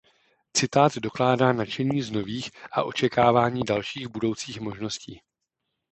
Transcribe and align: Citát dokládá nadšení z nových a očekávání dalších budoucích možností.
Citát 0.53 0.95
dokládá 0.97 1.53
nadšení 1.53 2.01
z 2.01 2.11
nových 2.11 2.51
a 2.71 2.83
očekávání 2.83 3.61
dalších 3.63 4.07
budoucích 4.07 4.59
možností. 4.59 5.21